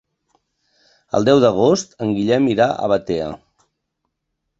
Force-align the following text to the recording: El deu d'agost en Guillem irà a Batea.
El 1.19 1.27
deu 1.27 1.41
d'agost 1.43 1.93
en 2.05 2.13
Guillem 2.15 2.47
irà 2.53 2.67
a 2.71 2.89
Batea. 2.93 3.29